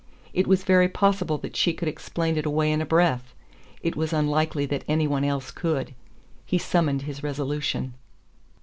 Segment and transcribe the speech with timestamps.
[0.33, 3.35] It was very possible that she could explain it away in a breath:
[3.83, 5.93] it was unlikely that any one else could.
[6.43, 7.93] He summoned his resolution.